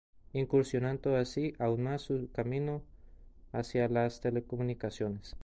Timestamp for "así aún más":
1.15-2.01